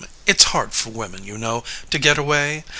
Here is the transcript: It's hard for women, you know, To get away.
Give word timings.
It's 0.25 0.45
hard 0.45 0.71
for 0.73 0.89
women, 0.89 1.23
you 1.25 1.37
know, 1.37 1.63
To 1.91 1.99
get 1.99 2.17
away. 2.17 2.63